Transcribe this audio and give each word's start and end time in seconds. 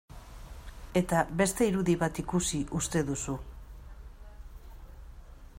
Eta 1.01 1.19
beste 1.41 1.67
irudi 1.71 1.95
bat 2.05 2.23
ikusi 2.25 2.63
uste 2.81 3.05
duzu... 3.13 3.39